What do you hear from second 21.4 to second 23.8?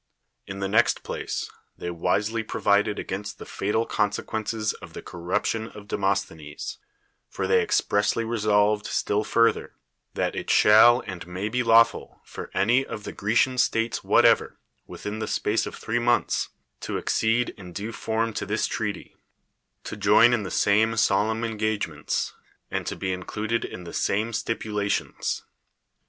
en gagements, and to be included